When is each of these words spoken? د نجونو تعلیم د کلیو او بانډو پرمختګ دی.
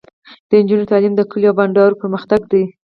د 0.49 0.51
نجونو 0.61 0.89
تعلیم 0.91 1.13
د 1.15 1.21
کلیو 1.31 1.49
او 1.51 1.57
بانډو 1.57 1.99
پرمختګ 2.01 2.41
دی. 2.51 2.63